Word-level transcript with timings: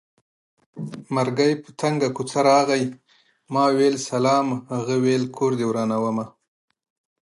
مرګی 1.15 1.51
په 1.63 1.69
تنګه 1.79 2.09
کوڅه 2.15 2.39
راغی 2.49 2.85
ما 3.53 3.65
وېل 3.77 3.95
سلام 4.09 4.47
هغه 4.73 4.95
وېل 5.03 5.23
کور 5.35 5.51
دې 5.59 5.65
ورانومه 5.69 6.25